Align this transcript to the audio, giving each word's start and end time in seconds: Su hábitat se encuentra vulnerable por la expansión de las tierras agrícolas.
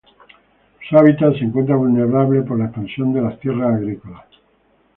Su 0.89 0.97
hábitat 0.97 1.33
se 1.35 1.43
encuentra 1.45 1.75
vulnerable 1.75 2.41
por 2.41 2.57
la 2.57 2.65
expansión 2.65 3.13
de 3.13 3.21
las 3.21 3.39
tierras 3.39 3.75
agrícolas. 3.75 4.25